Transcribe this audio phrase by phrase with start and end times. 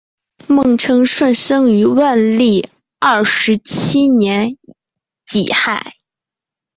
[0.47, 2.69] 孟称舜生于万历
[2.99, 4.57] 二十七年
[5.27, 5.93] 己亥。